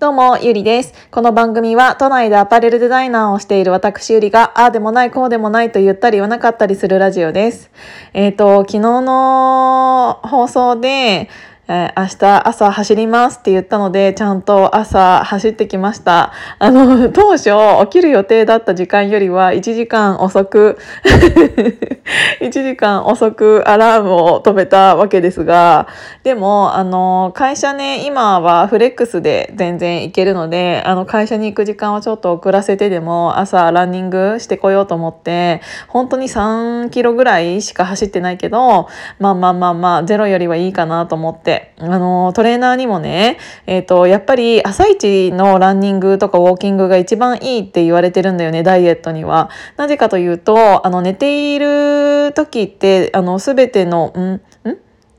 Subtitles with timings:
[0.00, 0.92] どうも、ゆりです。
[1.12, 7.70] この番組は都内でアパレルデザイナーをしている私ゆりが、ああでもない、こうでもないと言ったり言わなかったりするラジオです。
[8.12, 11.30] えっ、と、昨日の放送で、
[11.66, 16.32] えー明日朝走りますって言ったので、ちゃんと朝走ってきました。
[16.58, 17.50] あの、 当初
[17.86, 20.78] 起きる予定だった時間よりは1時間遅く、
[22.42, 25.86] 1時間遅くアラームを止めたわけですが、
[26.22, 38.88] でも、あの、会社ね、今はフレックスで全然行けるので、あの、会社に行く時間をちょっと遅らせてでも、朝ランニングしてこようと思って、本当に3キロぐらいしか走ってないけど、
[39.18, 49.50] まあまあまあまあ、ゼロよりはいいかなと思って、あの、トレーナーにもね、えっ、と、やっぱり朝一のランニングとかウォーキングが一番いいって言われてるんだよね、ダイエットには。
[49.76, 54.34] なぜかというと、あの、寝ている時って、あの、すべての、ん？
[54.34, 54.40] ん？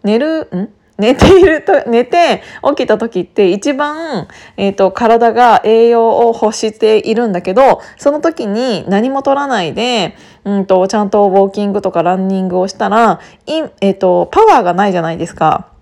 [0.04, 0.42] 寝る？
[0.56, 0.70] ん？
[0.98, 15.75] 寝ていると寝て起きた時って一番、えー、と体が栄養を欲しているんだけどその時に何も取らないで、うん、とちゃんとウォーキングとかランニングをしたらい、えー、とパワーがないじゃないですか。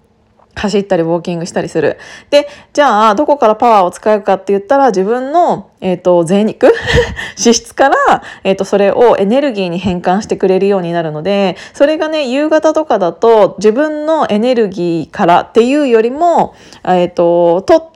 [0.55, 1.97] 走ったりウォーキングしたりする。
[2.29, 6.67] で、じゃあ、どこからパワーを使うかって言ったら、自分の、えっ、と、贅肉？
[7.37, 7.95] 脂質から、
[8.43, 16.53] えっ、と、それをエネルギーに変換してくれるようになるので、それがね、夕方とかだと、自分のエネルギーからっていうよりも、
[16.85, 17.93] えっ、と、と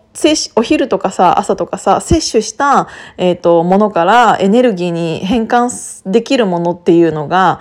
[0.55, 7.59] お昼とかさ朝とかさ摂取した、えー、とものからエネルギーに変換できるものっていうのが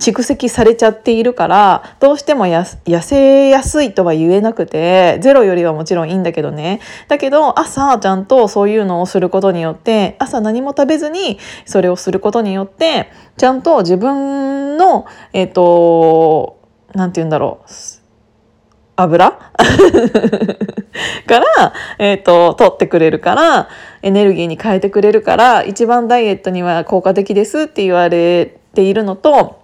[0.00, 6.80] 蓄積されちゃっているからどうしても痩せやすいとは言えなくてゼロよりはもちろんいいんだけどね。
[7.08, 16.58] だけど朝ちゃんとそういうのをすることによって朝何も食べずにそれをすることによってちゃんと自分のえっ、と
[16.94, 18.00] なんて言うんだろう。
[18.96, 19.38] 油？
[21.26, 23.68] から、えっ、と、取ってくれるから、
[24.02, 29.59] エネルギーに変えてくれるから、一番ダイエットには効果的ですって言われているのと、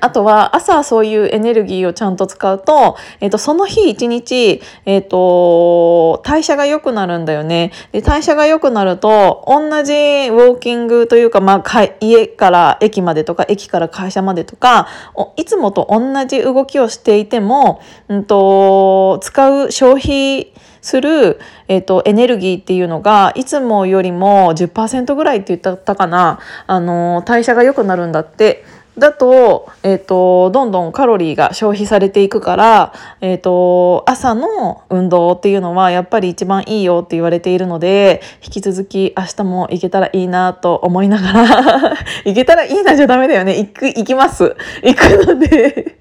[0.00, 7.72] あとは朝そういうエネルギーをちゃんと使うと、えっ、と、その日一日、えっ、と、代謝が良くなるんだよね。
[7.92, 14.88] で、代謝が良くなると、同じウォーキングというか、まあ、家から駅までとか、駅から会社までとか、
[15.36, 21.38] いつもと同じ動きをしていても、うんと、使う消費する、
[21.68, 28.64] えっとエネルギーっていうのがいつもよりも10%ぐらいって言ったかなあの代謝が良くなるんだって。
[28.98, 43.58] だと,、えっとどんどんカロリーが消費されていくから、えっと朝の運動っていうのはやっぱり一番いいよって言われているので引き続き明日も行けたらいいなと思いながら 行けたらいいなじゃダメだよね。
[43.58, 44.56] 行く行きます。
[44.82, 45.96] 行くので。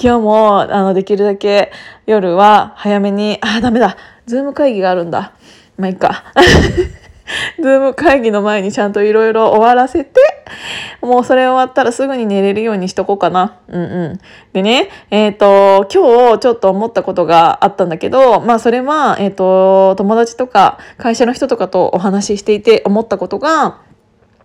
[0.00, 1.70] 今日もあのできるだけ
[2.06, 3.96] 夜は早めにあダメだ。
[4.26, 5.32] Zoom 会議があるんだ。
[5.76, 6.24] まあいいか。
[7.60, 10.20] Zoom 会議の前にちゃんといろいろ終わらせて
[11.00, 13.58] もうそれ終わったらすぐに寝れるようにしとこうかな。
[13.68, 13.84] うんう
[14.14, 14.20] ん。
[14.52, 23.78] でね、えっ、と、今日ちょっと思ったことがあったんだけど、まあそれは、えっ、と、友達とか会社の人とかとお話ししていて思ったことが、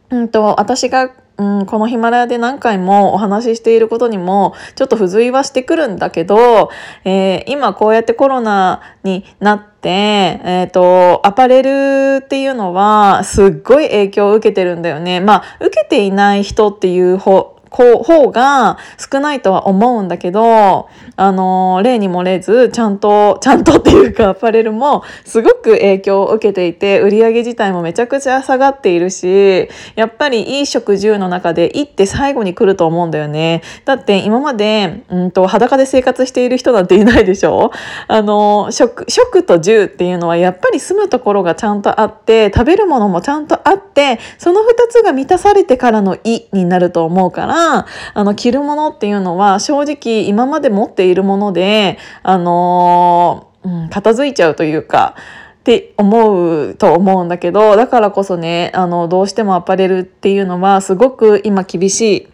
[0.09, 6.69] うんと、私がうん、このヒマラヤで何回もお話ししていることにもちょっと付随はしてくるんだけど、
[7.05, 15.19] えー今こうやってコロナになって、でえっ、と、アパレルっていうのはすっごい影響を受けてるんだよね。
[15.19, 33.63] まあ、受けていない人っていう方こう方が少ないとは思うんだけど、あの例にもれずちゃんとちゃんとっていうかアパレルもすごく影響を受けていて売り上げ自体もめちゃくちゃ下がっているしやっぱり衣食住の中で行って最後に来ると思うんだよね。
[33.85, 37.71] だって今まで、うん、と裸で生活している人なんていないでしょ？
[38.07, 55.15] あの食食と住っていうのはやっぱり住むところがちゃんとあって食べるものもちゃんとあってその2つが満たされてからの「い」になると思うからあの着るものっていうのは正直今まで持っているもので、あのうん、片付いちゃうというか。
[55.15, 62.27] って思うと思うんだけどだからこそねあのどうしてもアパレルっていうのはすごく今厳しい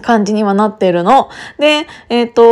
[0.00, 1.28] 感じにはなってるの。
[1.58, 2.42] で、えっ、と、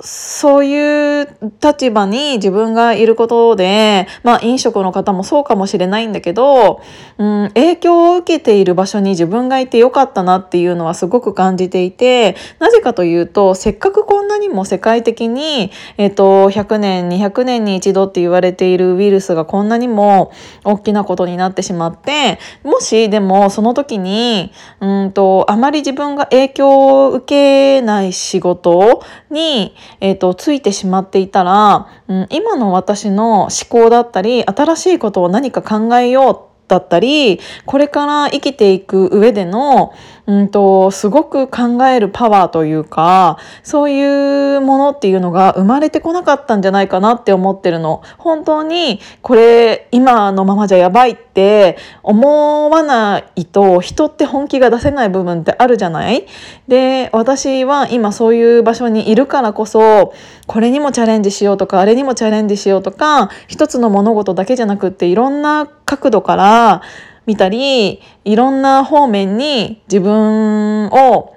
[0.00, 1.28] そういう
[1.62, 6.82] 立場に自分がいることで、まあ飲食の方もそうかもしれないんだけど、
[7.16, 20.30] うん、影響を受けている場所に自分がいてよかったなっていうのはすごく感じていて、なぜかというと、せっかくこんなにも世界的に、えっ、と、100年、200年に一度って言われているウイルスがこんなにも
[20.64, 39.92] 大きなことになってしまって、もしでもその時に、うんと、あまり自分が影響を受けない仕事に、えっ、と、ついてしまっていたら、うん、今の私の思考だったり、新しいことを何か考えようだったり、これから生きていく上での、
[40.26, 48.02] うんと、すごく考えるパワーというか、そういうものっていうのが生まれてこなかったんじゃないかなって思ってるの。
[48.18, 56.26] 本当に、これ、今のままじゃやばいって思わないと、人って本気が出せない部分ってあるじゃない？
[56.66, 60.12] で、私は今そういう場所にいるからこそ、
[60.48, 66.82] これにもチャレンジしようとか、あれにもチャレンジしようとか、一つの物事だけじゃなくって、いろんな角度から、
[67.26, 71.36] 見たり、いろんな方面に自分を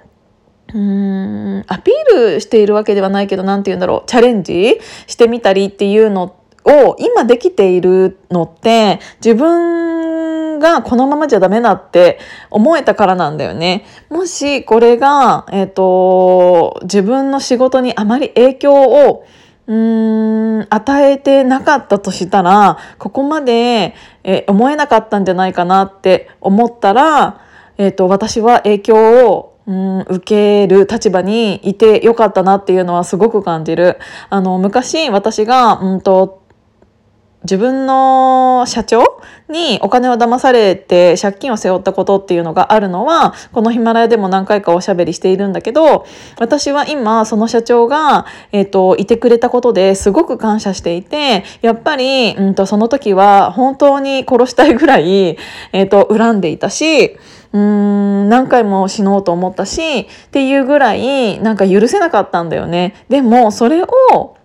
[0.72, 12.18] うーんアピールしているわけではないけど何て言うんだろうチャレンジしてみたりっていうのを今できているのって自分がこのままじゃダメだって
[12.50, 13.86] 思えたからなんだよね。
[14.10, 19.24] もしこれが、えっ、ー、と自分の仕事にあまり影響を
[19.70, 23.94] うーん与えてなかったとしたらここまで、
[24.24, 27.40] え思えなかったんじゃないかなって思ったら、
[27.78, 33.98] えーと、私は影響をうん受ける立場にいてよかったなっていうのはすごく感じる。
[34.28, 36.39] あの昔私がうんと
[37.44, 46.06] 自分の社長にお金を騙されて借金を背負ったことっていうのがあるのはこのヒマラヤでも何回かおしゃべりしているんだけど
[46.38, 55.36] 私は今その社長が、えーと、いてくれたことですごく感謝していてやっぱり、うんと、その時は本当に殺したいぐらい、
[55.72, 57.16] えーと恨んでいたし
[57.52, 62.94] うーん何回も死のうと思ったしっていうぐらいなんか許せなかったんだよね。
[63.08, 64.36] でもそれを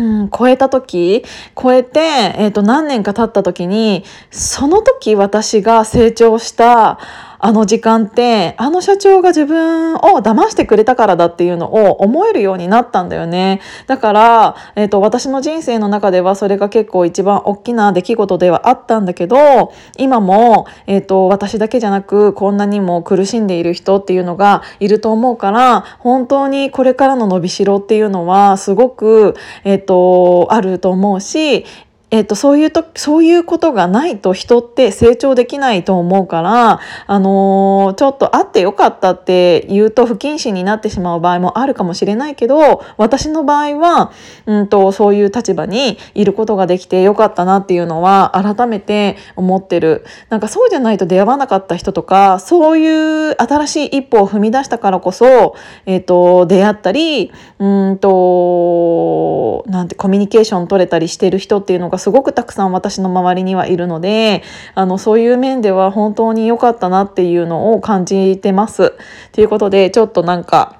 [0.00, 1.24] うん、超えた時
[1.60, 2.00] 超えて、
[2.38, 6.98] えーと何年か経った時にその時私が成長した
[7.40, 13.60] あの時間ってあの社長が自分を騙してくれたからだっていうのを思えるようになったんだよね。
[13.86, 29.34] だから、えーと、私の人生の中ではそれが結構一番大きな出来事ではあったんだけど今も、えーと、私だけじゃなくこんなにも苦しんでいる人っていうのがいると思うから本当にこれからの伸びしろっていうのはすごく、
[29.64, 31.64] えーとあると思うし
[32.10, 44.10] えっと、そういうと、そういうことがないと人って成長できないと思うから、あのー、ちょっと会ってよかったって言うと不謹慎になってしまう場合もあるかもしれないけど、私の場合は、
[44.46, 50.04] うんと、そういう立場にいることができてよかったなっていうのは改めて思ってる。
[50.30, 55.54] なんかそうじゃないと出会わなかった人とか、そういう新しい一歩を踏み出したからこそ、
[55.86, 57.30] えっと、出会ったり、
[57.60, 59.49] うんと、
[59.80, 64.42] なんてコミュニケーション取れたりしてる人っていうのがすごくたくさん私の周りにはいるので
[64.74, 68.92] あのそういう面では本当に良かったなっていうのを感じてます。
[69.32, 70.76] ということでちょっとなんか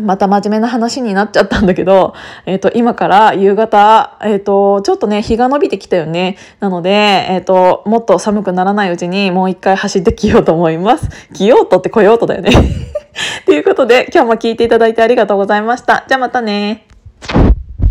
[0.00, 2.14] また真面目な話になっちゃったんだけど、
[2.46, 6.38] えっ、ー、と、今から夕方、えっ、ー、と、ちょっとね、日が伸びてきたよね。
[6.60, 11.10] なので、えっ、ー、と、もっと寒くならないうちにもう一回走ってきようと思います。
[11.34, 12.52] 来ようとって来ようとだよね。
[13.44, 16.04] ということで、今日も聞いていただいてありがとうございました。
[16.08, 16.86] じゃあまたね。